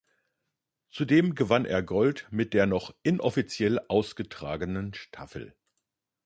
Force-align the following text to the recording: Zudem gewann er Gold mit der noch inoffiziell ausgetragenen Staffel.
Zudem 0.89 1.35
gewann 1.35 1.63
er 1.65 1.83
Gold 1.83 2.27
mit 2.31 2.55
der 2.55 2.65
noch 2.65 2.95
inoffiziell 3.03 3.77
ausgetragenen 3.87 4.95
Staffel. 4.95 5.55